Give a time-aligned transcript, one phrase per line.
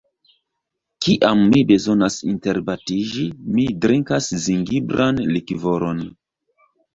[1.05, 3.27] Kiam mi bezonas interbatiĝi,
[3.59, 6.03] mi drinkas zingibran likvoron.